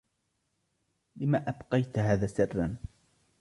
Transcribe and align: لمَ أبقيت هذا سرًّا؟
لمَ 1.15 1.35
أبقيت 1.35 1.99
هذا 1.99 2.27
سرًّا؟ 2.27 2.77